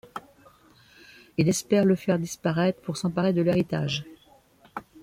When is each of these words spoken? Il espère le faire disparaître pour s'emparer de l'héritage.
Il 1.37 1.47
espère 1.47 1.85
le 1.85 1.93
faire 1.95 2.17
disparaître 2.17 2.81
pour 2.81 2.97
s'emparer 2.97 3.33
de 3.33 3.43
l'héritage. 3.43 4.03